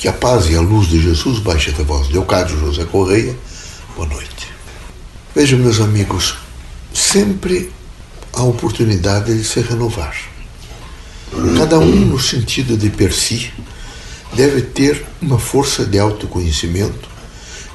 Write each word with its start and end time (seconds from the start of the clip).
Que 0.00 0.08
a 0.08 0.14
paz 0.14 0.46
e 0.46 0.56
a 0.56 0.62
luz 0.62 0.88
de 0.88 0.98
Jesus 0.98 1.40
baixe 1.40 1.68
até 1.68 1.82
vós. 1.82 2.08
Leocádio 2.08 2.58
José 2.58 2.86
Correia, 2.86 3.36
boa 3.94 4.08
noite. 4.08 4.48
Vejam, 5.34 5.58
meus 5.58 5.78
amigos, 5.78 6.38
sempre 6.90 7.70
há 8.32 8.42
oportunidade 8.42 9.36
de 9.36 9.44
se 9.44 9.60
renovar. 9.60 10.16
Cada 11.58 11.78
um, 11.78 12.06
no 12.06 12.18
sentido 12.18 12.78
de 12.78 12.88
per 12.88 13.12
si, 13.12 13.52
deve 14.32 14.62
ter 14.62 15.04
uma 15.20 15.38
força 15.38 15.84
de 15.84 15.98
autoconhecimento. 15.98 17.06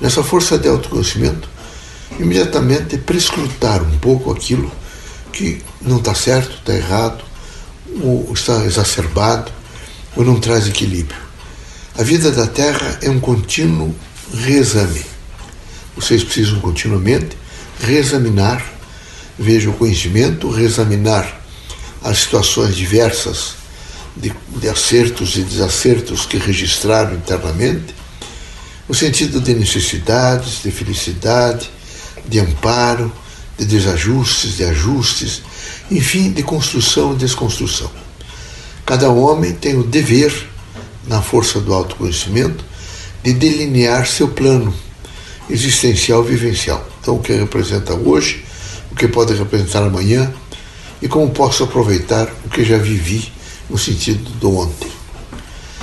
Nessa 0.02 0.24
força 0.24 0.58
de 0.58 0.68
autoconhecimento, 0.68 1.48
imediatamente 2.20 2.98
prescrutar 2.98 3.84
um 3.84 4.00
pouco 4.00 4.32
aquilo 4.32 4.72
que 5.32 5.62
não 5.80 5.98
está 5.98 6.16
certo, 6.16 6.56
está 6.56 6.74
errado, 6.74 7.24
ou 8.02 8.34
está 8.34 8.66
exacerbado, 8.66 9.52
ou 10.16 10.26
não 10.26 10.40
traz 10.40 10.68
equilíbrio. 10.68 11.25
A 11.98 12.04
vida 12.04 12.30
da 12.30 12.46
Terra 12.46 13.00
é 13.02 13.10
um 13.10 13.22
contínuo 13.22 13.96
reexame. 14.34 15.02
Vocês 15.96 16.26
precisam 16.26 16.60
continuamente 16.60 17.38
reexaminar, 17.80 18.62
veja 19.40 19.70
o 19.70 19.74
conhecimento, 19.74 20.52
reexaminar 20.52 21.40
as 22.04 22.18
situações 22.18 22.76
diversas 22.76 23.56
de, 24.14 24.34
de 24.58 24.68
acertos 24.68 25.38
e 25.38 25.44
desacertos 25.44 26.26
que 26.26 26.36
registraram 26.36 27.16
internamente, 27.16 27.96
no 28.90 28.94
sentido 28.94 29.40
de 29.40 29.54
necessidades, 29.54 30.64
de 30.64 30.72
felicidade, 30.72 31.70
de 32.28 32.42
amparo, 32.42 33.10
de 33.58 33.64
desajustes, 33.64 34.58
de 34.58 34.66
ajustes, 34.66 35.42
enfim, 35.90 36.34
de 36.34 36.44
construção 36.44 37.14
e 37.14 37.16
desconstrução. 37.16 37.90
Cada 38.86 39.10
homem 39.10 39.54
tem 39.54 39.78
o 39.78 39.84
dever 39.84 40.50
na 41.08 41.22
força 41.22 41.60
do 41.60 41.74
autoconhecimento, 41.74 42.64
de 43.24 43.34
delinear 43.34 44.06
seu 44.06 44.28
plano 44.30 44.74
existencial 45.50 46.24
vivencial. 46.24 46.86
Então, 47.02 47.16
o 47.16 47.20
que 47.20 47.34
representa 47.34 47.94
hoje, 47.94 48.46
o 48.92 48.96
que 48.96 49.08
pode 49.08 49.34
representar 49.34 49.84
amanhã 49.84 50.34
e 51.02 51.08
como 51.08 51.30
posso 51.32 51.64
aproveitar 51.64 52.28
o 52.46 52.50
que 52.50 52.64
já 52.64 52.78
vivi 52.78 53.32
no 53.70 53.78
sentido 53.78 54.30
do 54.40 54.58
ontem. 54.58 54.90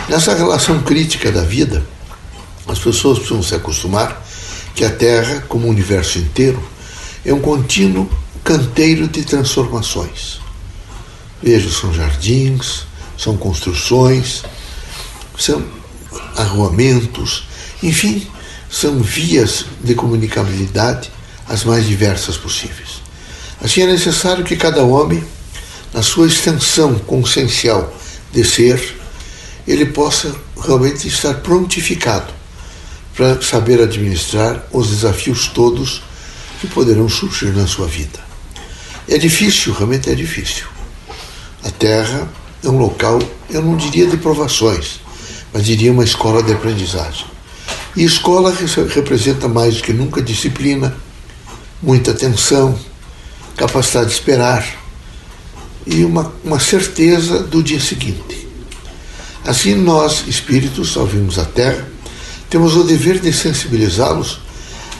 Nessa 0.09 0.35
relação 0.35 0.83
crítica 0.83 1.31
da 1.31 1.43
vida, 1.43 1.85
as 2.67 2.79
pessoas 2.79 3.19
precisam 3.19 3.43
se 3.43 3.55
acostumar 3.55 4.25
que 4.75 4.85
a 4.85 4.91
Terra, 4.91 5.45
como 5.49 5.67
o 5.67 5.71
universo 5.71 6.19
inteiro, 6.19 6.63
é 7.25 7.33
um 7.33 7.41
contínuo 7.41 8.09
canteiro 8.43 9.07
de 9.07 9.23
transformações. 9.23 10.41
Veja, 11.43 11.71
são 11.71 11.93
jardins, 11.93 12.85
são 13.19 13.37
construções, 13.37 14.43
são 15.39 15.63
arruamentos, 16.37 17.47
enfim, 17.83 18.27
são 18.71 19.01
vias 19.01 19.67
de 19.83 19.95
comunicabilidade 19.95 21.11
as 21.49 21.65
mais 21.65 21.87
diversas 21.87 22.37
possíveis. 22.37 23.03
Assim 23.61 23.83
é 23.83 23.87
necessário 23.87 24.45
que 24.45 24.57
cada 24.57 24.83
homem, 24.83 25.23
na 25.93 26.03
sua 26.03 26.27
extensão 26.27 26.99
consciencial 26.99 27.95
de 28.33 28.45
ser, 28.45 28.97
ele 29.67 29.87
possa 29.87 30.35
realmente 30.61 31.07
estar 31.07 31.35
prontificado 31.35 32.33
para 33.15 33.41
saber 33.43 33.81
administrar 33.81 34.67
os 34.73 34.89
desafios 34.89 35.49
todos 35.49 36.03
que 36.61 36.67
poderão 36.67 37.09
surgir 37.09 37.53
na 37.55 37.67
sua 37.67 37.87
vida. 37.87 38.19
É 39.09 39.19
difícil, 39.19 39.73
realmente 39.75 40.09
é 40.09 40.15
difícil. 40.15 40.67
A 41.63 41.71
Terra 41.71 42.29
é 42.65 42.69
um 42.69 42.79
local, 42.79 43.21
eu 43.51 43.61
não 43.61 43.77
diria 43.77 44.07
de 44.07 44.17
provações, 44.17 45.01
mas 45.53 45.65
diria 45.65 45.93
uma 45.93 46.05
escola 46.05 46.43
de 46.43 46.53
aprendizagem. 46.53 47.27
E 47.95 48.05
escola 48.05 48.55
representa 48.95 49.49
mais 49.49 49.77
do 49.77 49.83
que 49.83 49.93
nunca 49.93 50.23
disciplina, 50.23 50.97
muita 51.83 52.13
atenção, 52.13 52.79
capacidade 53.57 54.07
de 54.07 54.15
esperar 54.15 54.67
e 55.87 56.05
uma, 56.05 56.33
uma 56.43 56.59
certeza 56.59 57.41
do 57.41 57.63
dia 57.63 57.81
seguinte. 57.81 58.49
Assim, 59.45 59.75
nós, 59.75 60.25
espíritos, 60.27 60.97
ao 60.97 61.05
virmos 61.05 61.39
a 61.39 61.45
Terra, 61.45 61.87
temos 62.49 62.77
o 62.77 62.85
dever 62.85 63.19
de 63.19 63.33
sensibilizá-los 63.33 64.41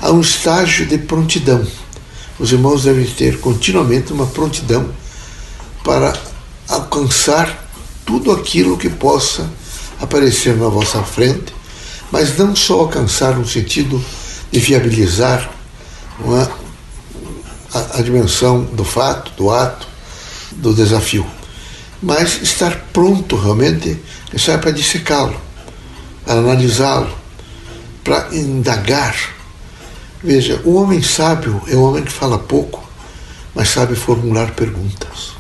a 0.01 0.11
um 0.11 0.21
estágio 0.21 0.85
de 0.87 0.99
prontidão. 0.99 1.65
Os 2.39 2.51
irmãos 2.51 2.83
devem 2.83 3.07
ter 3.07 3.39
continuamente 3.39 4.13
uma 4.13 4.27
prontidão 4.27 4.91
para 5.85 6.13
alcançar 6.69 7.69
tudo 8.05 8.33
aquilo 8.33 8.77
que 8.77 8.91
possa 8.91 9.49
aparecer 10.03 10.57
na 10.57 10.69
vossa 10.69 11.03
frente, 11.03 11.55
mas 12.11 12.37
não 12.37 12.55
só 12.55 12.81
alcançar 12.81 13.37
no 13.37 13.47
sentido 13.47 14.05
de 14.51 14.59
viabilizar 14.59 15.49
é, 16.21 16.49
a, 17.73 17.99
a 17.99 18.03
dimensão 18.03 18.65
do 18.65 18.85
fato, 18.85 19.33
do 19.37 19.51
ato, 19.51 19.87
do 20.53 20.75
desafio, 20.75 21.25
mas 22.03 22.43
estar 22.43 22.77
pronto 22.93 23.37
realmente 23.37 23.99
é 24.33 24.59
para 24.59 24.73
dissecá-lo, 24.73 25.41
para 26.25 26.35
analisá-lo, 26.35 27.17
para 28.03 28.35
indagar. 28.35 29.17
Veja, 30.23 30.61
o 30.65 30.75
homem 30.75 31.03
sábio 31.03 31.63
é 31.69 31.77
o 31.77 31.83
homem 31.83 32.03
que 32.03 32.13
fala 32.13 32.39
pouco, 32.39 32.83
mas 33.55 33.69
sabe 33.69 33.95
formular 33.95 34.51
perguntas. 34.53 35.33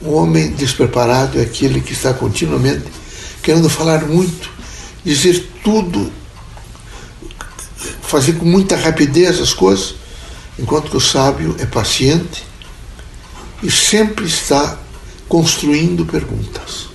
O 0.00 0.12
homem 0.12 0.50
despreparado 0.50 1.38
é 1.38 1.42
aquele 1.42 1.80
que 1.80 1.92
está 1.92 2.12
continuamente 2.12 2.84
querendo 3.44 3.68
falar 3.68 4.06
muito, 4.06 4.50
dizer 5.04 5.50
tudo, 5.62 6.10
fazer 8.00 8.32
com 8.32 8.46
muita 8.46 8.74
rapidez 8.74 9.38
as 9.38 9.52
coisas, 9.52 9.96
enquanto 10.58 10.90
que 10.90 10.96
o 10.96 11.00
sábio 11.00 11.54
é 11.58 11.66
paciente 11.66 12.42
e 13.62 13.70
sempre 13.70 14.24
está 14.24 14.78
construindo 15.28 16.06
perguntas. 16.06 16.88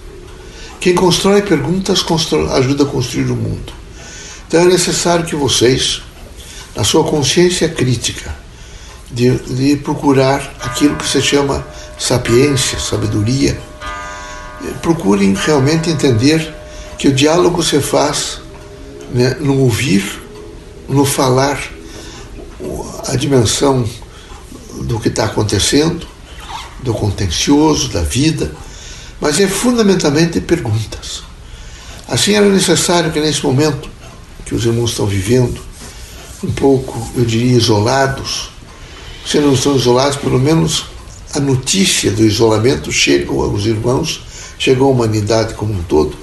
Quem 0.80 0.96
constrói 0.96 1.44
perguntas 1.44 2.02
constrói, 2.02 2.50
ajuda 2.50 2.84
a 2.84 2.88
construir 2.88 3.30
o 3.30 3.36
mundo. 3.36 3.72
Então 4.48 4.62
é 4.62 4.66
necessário 4.66 5.26
que 5.26 5.36
vocês, 5.36 6.02
na 6.76 6.84
sua 6.84 7.04
consciência 7.04 7.70
crítica, 7.70 8.36
de, 9.12 9.38
de 9.38 9.76
procurar 9.76 10.56
aquilo 10.62 10.96
que 10.96 11.08
se 11.08 11.22
chama 11.22 11.66
sapiência, 11.98 12.80
sabedoria, 12.80 13.69
procurem 14.82 15.34
realmente 15.34 15.90
entender 15.90 16.54
que 16.98 17.08
o 17.08 17.14
diálogo 17.14 17.64
se 17.64 17.80
faz 17.80 18.40
né, 19.14 19.38
no 19.40 19.60
ouvir, 19.60 20.22
no 20.88 21.06
falar 21.06 21.62
a 23.08 23.16
dimensão 23.16 23.88
do 24.82 25.00
que 25.00 25.08
está 25.08 25.26
acontecendo, 25.26 26.06
do 26.84 26.94
contencioso, 26.94 27.90
da 27.90 28.02
vida, 28.02 28.52
mas 29.20 29.40
é 29.40 29.48
fundamentalmente 29.48 30.40
perguntas. 30.40 31.24
Assim 32.08 32.34
era 32.34 32.48
necessário 32.48 33.12
que 33.12 33.20
nesse 33.20 33.44
momento 33.44 33.90
que 34.46 34.56
os 34.56 34.66
irmãos 34.66 34.92
estão 34.92 35.06
vivendo, 35.06 35.62
um 36.44 36.52
pouco, 36.52 37.12
eu 37.16 37.26
diria, 37.26 37.58
isolados, 37.58 38.50
se 39.26 39.40
não 39.40 39.54
estão 39.54 39.76
isolados, 39.76 40.18
pelo 40.18 40.40
menos 40.40 40.86
a 41.36 41.40
notícia 41.40 42.12
do 42.12 42.26
isolamento 42.26 42.92
chega 42.92 43.32
aos 43.32 43.66
irmãos 43.66 44.24
chegou 44.60 44.90
à 44.90 44.92
humanidade 44.92 45.56
como 45.56 45.74
um 45.74 45.82
todo, 45.82 46.16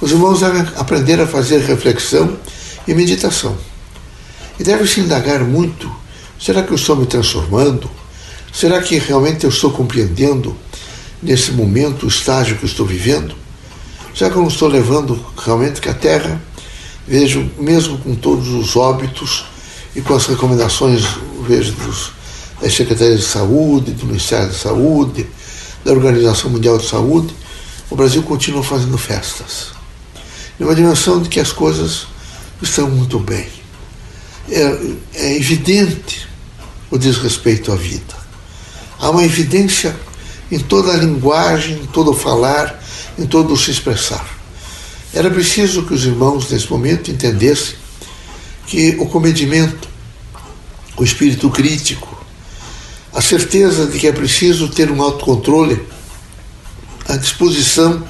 os 0.00 0.10
irmãos 0.10 0.40
devem 0.40 0.66
aprender 0.76 1.20
a 1.20 1.26
fazer 1.26 1.60
reflexão 1.60 2.36
e 2.88 2.94
meditação. 2.94 3.56
E 4.58 4.64
devem 4.64 4.86
se 4.86 5.00
indagar 5.00 5.44
muito: 5.44 5.90
será 6.40 6.62
que 6.62 6.72
eu 6.72 6.76
estou 6.76 6.96
me 6.96 7.06
transformando? 7.06 7.88
Será 8.52 8.80
que 8.80 8.98
realmente 8.98 9.44
eu 9.44 9.50
estou 9.50 9.70
compreendendo 9.70 10.56
nesse 11.22 11.52
momento 11.52 12.04
o 12.04 12.08
estágio 12.08 12.56
que 12.56 12.64
eu 12.64 12.68
estou 12.68 12.86
vivendo? 12.86 13.34
Será 14.14 14.30
que 14.30 14.36
eu 14.36 14.42
não 14.42 14.48
estou 14.48 14.68
levando 14.68 15.18
realmente 15.36 15.80
que 15.80 15.88
a 15.88 15.94
Terra, 15.94 16.40
vejo, 17.06 17.50
mesmo 17.58 17.98
com 17.98 18.14
todos 18.14 18.48
os 18.48 18.76
óbitos 18.76 19.44
e 19.94 20.00
com 20.00 20.14
as 20.14 20.26
recomendações, 20.26 21.04
vejo, 21.46 21.72
dos, 21.72 22.12
das 22.60 22.72
Secretarias 22.74 23.20
de 23.20 23.26
Saúde, 23.26 23.90
do 23.90 24.06
Ministério 24.06 24.46
da 24.46 24.54
Saúde, 24.54 25.26
da 25.84 25.92
Organização 25.92 26.50
Mundial 26.50 26.78
de 26.78 26.86
Saúde, 26.86 27.34
o 27.94 27.96
Brasil 27.96 28.24
continua 28.24 28.64
fazendo 28.64 28.98
festas. 28.98 29.68
Numa 30.58 30.74
dimensão 30.74 31.22
de 31.22 31.28
que 31.28 31.38
as 31.38 31.52
coisas 31.52 32.08
estão 32.60 32.90
muito 32.90 33.20
bem. 33.20 33.46
É, 34.50 34.80
é 35.14 35.36
evidente 35.36 36.28
o 36.90 36.98
desrespeito 36.98 37.70
à 37.70 37.76
vida. 37.76 38.16
Há 38.98 39.10
uma 39.10 39.22
evidência 39.22 39.94
em 40.50 40.58
toda 40.58 40.90
a 40.92 40.96
linguagem, 40.96 41.76
em 41.76 41.86
todo 41.86 42.10
o 42.10 42.14
falar, 42.14 42.82
em 43.16 43.26
todo 43.26 43.54
o 43.54 43.56
se 43.56 43.70
expressar. 43.70 44.26
Era 45.12 45.30
preciso 45.30 45.84
que 45.84 45.94
os 45.94 46.04
irmãos, 46.04 46.50
nesse 46.50 46.68
momento, 46.68 47.12
entendessem 47.12 47.76
que 48.66 48.96
o 48.98 49.06
comedimento, 49.06 49.88
o 50.96 51.04
espírito 51.04 51.48
crítico, 51.48 52.26
a 53.12 53.22
certeza 53.22 53.86
de 53.86 54.00
que 54.00 54.08
é 54.08 54.12
preciso 54.12 54.68
ter 54.68 54.90
um 54.90 55.00
autocontrole 55.00 55.93
a 57.08 57.16
disposição 57.16 58.02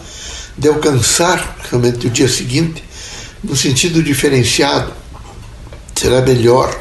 de 0.56 0.68
alcançar 0.68 1.56
somente 1.68 2.06
o 2.06 2.10
dia 2.10 2.28
seguinte, 2.28 2.82
no 3.42 3.56
sentido 3.56 4.02
diferenciado. 4.02 4.92
Será 5.94 6.20
melhor, 6.22 6.76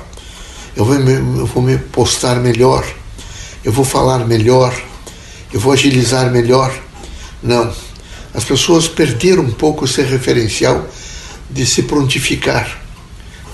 eu 0.75 0.86
vou, 0.86 1.00
me, 1.00 1.13
eu 1.13 1.45
vou 1.45 1.62
me 1.63 1.77
postar 1.77 2.36
melhor, 2.36 2.86
eu 3.63 3.71
vou 3.71 3.86
falar 3.86 4.25
melhor, 4.25 4.75
eu 5.51 5.60
vou 5.60 5.71
agilizar 5.74 6.31
melhor. 6.31 6.74
Não. 7.42 7.74
As 8.33 8.44
pessoas 8.44 8.88
perderam 8.88 9.44
um 9.44 9.51
pouco 9.51 9.86
esse 9.86 10.01
referencial 10.01 10.88
de 11.50 11.66
se 11.66 11.83
prontificar, 11.83 12.81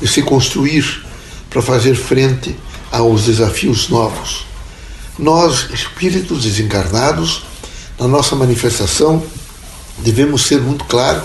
de 0.02 0.08
se 0.08 0.22
construir 0.22 1.06
para 1.50 1.62
fazer 1.62 1.96
frente 1.96 2.56
aos 2.92 3.26
desafios 3.26 3.90
novos. 3.90 4.46
Nós, 5.18 5.70
espíritos 5.74 6.44
desencarnados, 6.44 7.44
na 8.00 8.08
nossa 8.08 8.36
manifestação, 8.36 9.22
devemos 9.98 10.44
ser 10.44 10.62
muito 10.62 10.86
claros 10.86 11.24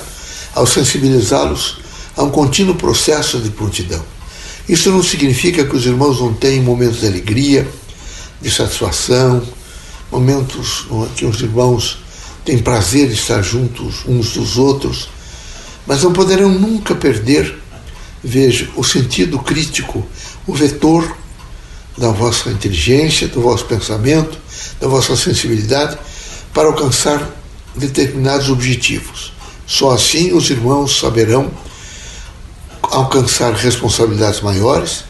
ao 0.55 0.67
sensibilizá-los 0.67 1.79
a 2.17 2.23
um 2.23 2.31
contínuo 2.31 2.75
processo 2.75 3.39
de 3.39 3.51
prontidão. 3.51 4.05
Isso 4.69 4.91
não 4.91 5.03
significa 5.03 5.65
que 5.65 5.77
os 5.77 5.87
irmãos 5.87 6.21
não 6.21 6.33
tenham 6.33 6.65
momentos 6.65 7.01
de 7.01 7.07
alegria, 7.07 7.69
de 8.41 8.51
satisfação, 8.51 9.43
momentos 10.11 10.87
que 11.17 11.25
os 11.25 11.41
irmãos 11.41 11.99
têm 12.45 12.59
prazer 12.59 13.09
de 13.09 13.15
estar 13.15 13.43
juntos 13.43 14.05
uns 14.07 14.33
dos 14.33 14.59
outros, 14.59 15.09
mas 15.87 16.03
não 16.03 16.13
poderão 16.13 16.49
nunca 16.49 16.95
perder, 16.95 17.57
veja, 18.23 18.69
o 18.77 18.83
sentido 18.83 19.39
crítico, 19.39 20.07
o 20.47 20.53
vetor 20.53 21.17
da 21.97 22.11
vossa 22.11 22.51
inteligência, 22.51 23.29
do 23.29 23.41
vosso 23.41 23.65
pensamento, 23.67 24.39
da 24.81 24.89
vossa 24.89 25.15
sensibilidade 25.17 25.99
para 26.55 26.69
alcançar 26.69 27.29
determinados 27.75 28.49
objetivos. 28.49 29.33
Só 29.67 29.91
assim 29.91 30.33
os 30.33 30.49
irmãos 30.49 31.01
saberão 31.01 31.51
alcançar 32.83 33.53
responsabilidades 33.55 34.41
maiores, 34.41 35.05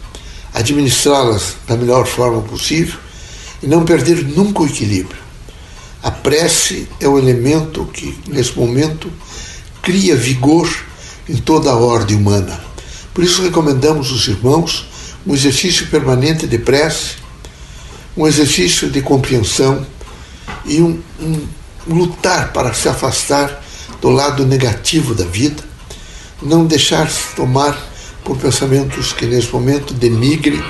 administrá-las 0.54 1.56
da 1.68 1.76
melhor 1.76 2.06
forma 2.06 2.40
possível 2.42 2.98
e 3.62 3.66
não 3.66 3.84
perder 3.84 4.24
nunca 4.24 4.62
o 4.62 4.66
equilíbrio. 4.66 5.22
A 6.02 6.10
prece 6.10 6.88
é 7.00 7.08
o 7.08 7.18
elemento 7.18 7.84
que, 7.86 8.18
nesse 8.28 8.58
momento, 8.58 9.10
cria 9.82 10.16
vigor 10.16 10.68
em 11.28 11.36
toda 11.36 11.70
a 11.70 11.76
ordem 11.76 12.16
humana. 12.16 12.62
Por 13.12 13.24
isso, 13.24 13.42
recomendamos 13.42 14.10
aos 14.10 14.28
irmãos 14.28 14.86
um 15.26 15.34
exercício 15.34 15.86
permanente 15.88 16.46
de 16.46 16.58
prece, 16.58 17.16
um 18.16 18.26
exercício 18.26 18.90
de 18.90 19.00
compreensão 19.00 19.86
e 20.64 20.80
um, 20.80 21.00
um 21.20 21.46
lutar 21.86 22.52
para 22.52 22.72
se 22.72 22.88
afastar 22.88 23.62
do 24.00 24.10
lado 24.10 24.46
negativo 24.46 25.14
da 25.14 25.24
vida, 25.24 25.62
não 26.42 26.66
deixar-se 26.66 27.34
tomar 27.34 27.78
por 28.24 28.36
pensamentos 28.38 29.12
que 29.12 29.26
nesse 29.26 29.52
momento 29.52 29.92
denigrem 29.92 30.62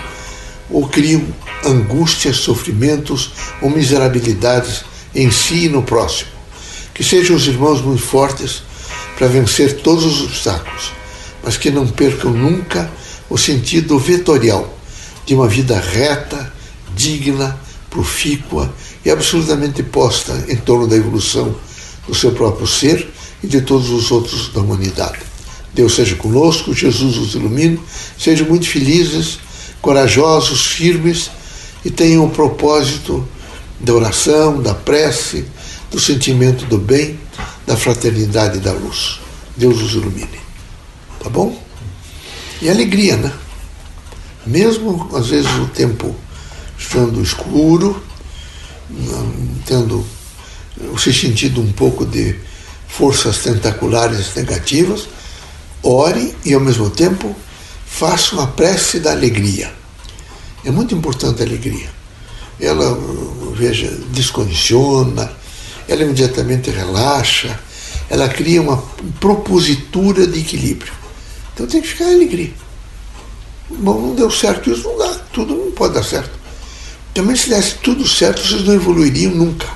ou 0.71 0.89
criam 0.89 1.25
angústias, 1.65 2.37
sofrimentos 2.39 3.33
ou 3.63 3.71
miserabilidades 3.71 4.85
em 5.15 5.31
si 5.31 5.67
e 5.67 5.69
no 5.69 5.83
próximo. 5.83 6.31
Que 6.93 7.03
sejam 7.03 7.37
os 7.37 7.47
irmãos 7.47 7.81
muito 7.81 8.03
fortes 8.03 8.63
para 9.17 9.29
vencer 9.29 9.81
todos 9.81 10.05
os 10.05 10.23
obstáculos, 10.23 10.93
mas 11.43 11.57
que 11.57 11.71
não 11.71 11.87
percam 11.87 12.33
nunca 12.33 12.91
o 13.31 13.39
sentido 13.39 13.99
vetorial 13.99 14.77
de 15.25 15.35
uma 15.35 15.49
vida 15.49 15.79
reta, 15.79 16.53
digna, 16.95 17.59
profícua 17.95 18.75
e 19.05 19.11
absolutamente 19.11 19.81
posta 19.85 20.47
em 20.49 20.57
torno 20.57 20.89
da 20.89 20.97
evolução 20.97 21.55
do 22.09 22.15
seu 22.15 22.33
próprio 22.33 22.67
ser 22.67 23.09
e 23.41 23.47
de 23.47 23.61
todos 23.61 23.89
os 23.91 24.11
outros 24.11 24.49
da 24.53 24.61
humanidade. 24.61 25.21
Deus 25.73 25.95
seja 25.95 26.17
conosco, 26.17 26.75
Jesus 26.75 27.17
os 27.17 27.35
ilumine, 27.37 27.81
sejam 28.19 28.49
muito 28.49 28.69
felizes, 28.69 29.39
corajosos, 29.81 30.67
firmes 30.67 31.31
e 31.85 31.91
tenham 31.91 32.25
o 32.25 32.31
propósito 32.31 33.27
da 33.79 33.95
oração, 33.95 34.61
da 34.61 34.75
prece, 34.75 35.45
do 35.91 36.01
sentimento 36.01 36.65
do 36.67 36.79
bem, 36.79 37.19
da 37.65 37.77
fraternidade 37.77 38.59
e 38.59 38.61
da 38.61 38.73
luz. 38.73 39.21
Deus 39.57 39.81
os 39.81 39.93
ilumine. 39.93 40.41
Tá 41.23 41.31
bom? 41.31 41.57
E 42.61 42.69
alegria, 42.69 43.17
né? 43.17 43.33
Mesmo 44.45 45.11
às 45.15 45.29
vezes 45.29 45.51
o 45.53 45.67
tempo 45.69 46.15
estando 46.85 47.23
escuro, 47.23 48.03
tendo 49.67 50.05
se 50.99 51.13
sentindo 51.13 51.61
um 51.61 51.73
pouco 51.73 52.05
de 52.05 52.37
forças 52.87 53.39
tentaculares 53.39 54.35
negativas, 54.35 55.09
ore 55.83 56.35
e 56.45 56.53
ao 56.53 56.61
mesmo 56.61 56.91
tempo 56.91 57.35
faça 57.87 58.35
uma 58.35 58.47
prece 58.49 59.01
da 59.01 59.13
alegria. 59.13 59.73
É 60.65 60.71
muito 60.71 60.95
importante 60.95 61.43
a 61.43 61.47
alegria. 61.47 61.89
Ela, 62.61 62.97
veja, 63.55 63.91
descondiciona, 64.11 65.33
ela 65.89 66.03
imediatamente 66.03 66.71
relaxa, 66.71 67.59
ela 68.09 68.29
cria 68.29 68.63
uma 68.63 68.79
propositura 69.21 70.27
de 70.27 70.41
equilíbrio. 70.41 70.93
Então 71.53 71.67
tem 71.67 71.81
que 71.81 71.89
ficar 71.89 72.07
alegria. 72.07 72.53
Bom, 73.71 74.01
não 74.01 74.15
deu 74.15 74.31
certo 74.31 74.71
isso, 74.71 74.89
não 74.89 74.99
dá, 74.99 75.15
tudo 75.33 75.55
não 75.55 75.73
pode 75.73 75.95
dar 75.95 76.05
certo. 76.05 76.44
Também 77.15 77.37
se 77.37 77.49
desse 77.49 77.77
tudo 77.77 78.07
certo, 78.07 78.43
vocês 78.43 78.65
não 78.65 78.75
evoluiriam 78.75 79.33
nunca. 79.33 79.69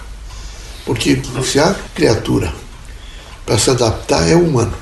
Porque 0.85 1.23
se 1.45 1.61
a 1.61 1.73
criatura 1.95 2.53
para 3.47 3.57
se 3.57 3.71
adaptar 3.71 4.29
é 4.29 4.35
humano. 4.35 4.75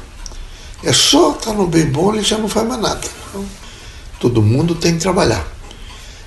É 0.83 0.93
só 0.93 1.33
estar 1.33 1.53
no 1.53 1.67
bem 1.69 1.87
bom, 1.87 2.13
ele 2.13 2.23
já 2.23 2.39
não 2.39 2.49
faz 2.49 2.67
mais 2.67 2.81
nada. 2.81 3.07
Então, 3.29 3.45
todo 4.19 4.43
mundo 4.43 4.75
tem 4.75 4.95
que 4.95 5.01
trabalhar. 5.01 5.47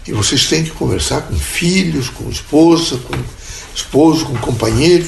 E 0.07 0.13
vocês 0.13 0.47
têm 0.47 0.63
que 0.63 0.71
conversar 0.71 1.23
com 1.23 1.35
filhos, 1.35 2.09
com 2.09 2.29
esposa, 2.29 2.97
com 2.97 3.13
esposo, 3.75 4.25
com 4.25 4.37
companheiro. 4.37 5.05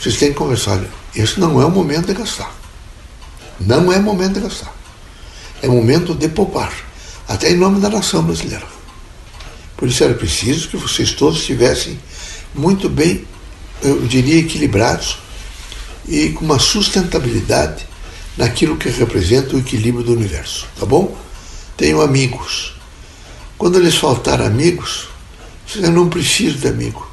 Vocês 0.00 0.16
têm 0.16 0.30
que 0.30 0.34
conversar. 0.34 0.72
Olha, 0.72 0.90
esse 1.14 1.38
não 1.38 1.60
é 1.62 1.64
o 1.64 1.70
momento 1.70 2.06
de 2.06 2.14
gastar. 2.14 2.52
Não 3.60 3.92
é 3.92 4.00
momento 4.00 4.34
de 4.34 4.40
gastar. 4.40 4.74
É 5.62 5.68
momento 5.68 6.14
de 6.14 6.28
poupar. 6.28 6.72
Até 7.28 7.52
em 7.52 7.56
nome 7.56 7.80
da 7.80 7.88
nação 7.88 8.22
brasileira. 8.22 8.66
Por 9.82 9.88
isso 9.88 10.04
era 10.04 10.14
preciso 10.14 10.68
que 10.68 10.76
vocês 10.76 11.10
todos 11.10 11.40
estivessem 11.40 11.98
muito 12.54 12.88
bem, 12.88 13.26
eu 13.82 14.00
diria, 14.06 14.38
equilibrados 14.38 15.18
e 16.06 16.28
com 16.28 16.44
uma 16.44 16.60
sustentabilidade 16.60 17.84
naquilo 18.36 18.76
que 18.76 18.88
representa 18.88 19.56
o 19.56 19.58
equilíbrio 19.58 20.04
do 20.04 20.12
universo. 20.12 20.68
Tá 20.78 20.86
bom? 20.86 21.18
Tenho 21.76 22.00
amigos. 22.00 22.76
Quando 23.58 23.80
lhes 23.80 23.96
faltar 23.96 24.40
amigos, 24.40 25.08
vocês 25.66 25.88
não 25.88 26.08
precisam 26.08 26.60
de 26.60 26.68
amigo. 26.68 27.10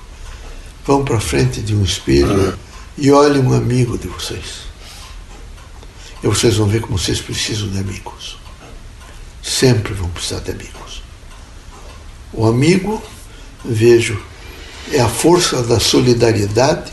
Vão 0.85 1.03
para 1.03 1.19
frente 1.19 1.61
de 1.61 1.73
um 1.73 1.83
espelho 1.83 2.55
e 2.95 3.11
olhem 3.11 3.41
um 3.41 3.53
amigo 3.53 3.97
de 3.97 4.07
vocês. 4.07 4.69
E 6.21 6.27
vocês 6.27 6.57
vão 6.57 6.67
ver 6.67 6.81
como 6.81 6.99
vocês 6.99 7.19
precisam 7.19 7.67
de 7.67 7.79
amigos. 7.79 8.37
Sempre 9.41 9.91
vão 9.91 10.07
precisar 10.09 10.41
de 10.41 10.51
amigos. 10.51 11.08
O 12.31 12.45
amigo, 12.45 13.01
vejo, 13.65 14.21
é 14.91 14.99
a 14.99 15.09
força 15.09 15.63
da 15.63 15.79
solidariedade 15.79 16.91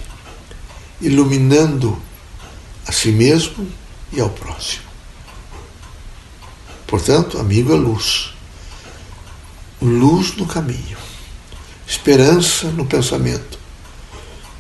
iluminando 1.01 2.01
a 2.87 2.93
si 2.93 3.11
mesmo 3.11 3.67
e 4.13 4.21
ao 4.21 4.31
próximo. 4.31 4.85
Portanto, 6.87 7.39
amigo 7.39 7.73
é 7.73 7.77
luz. 7.77 8.33
Luz 9.83 10.37
no 10.37 10.47
caminho, 10.47 10.97
esperança 11.87 12.69
no 12.69 12.87
pensamento, 12.87 13.59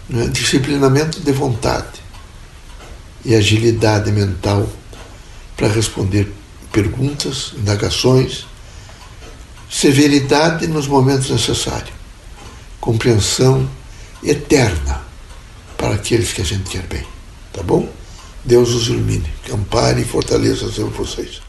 né? 0.08 0.26
disciplinamento 0.28 1.20
de 1.20 1.32
vontade 1.32 2.02
e 3.24 3.34
agilidade 3.34 4.12
mental 4.12 4.68
para 5.56 5.68
responder 5.68 6.30
perguntas, 6.70 7.54
indagações 7.56 8.46
severidade 9.70 10.66
nos 10.66 10.86
momentos 10.86 11.30
necessários, 11.30 11.94
compreensão 12.80 13.68
eterna 14.22 15.02
para 15.76 15.94
aqueles 15.94 16.32
que 16.32 16.42
a 16.42 16.44
gente 16.44 16.70
quer 16.70 16.86
bem. 16.86 17.04
Tá 17.52 17.62
bom? 17.62 17.88
Deus 18.44 18.70
os 18.70 18.88
ilumine, 18.88 19.32
ampare 19.52 20.02
e 20.02 20.04
fortaleça 20.04 20.70
sempre 20.70 20.96
vocês. 20.96 21.45